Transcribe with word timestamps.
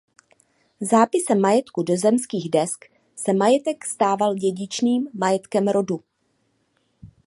Zápisem 0.91 1.39
majetku 1.41 1.83
do 1.83 1.95
zemských 1.97 2.49
desk 2.49 2.85
se 3.15 3.33
majetek 3.33 3.85
stával 3.85 4.35
dědičným 4.35 5.07
majetkem 5.13 5.67
rodu. 5.67 6.03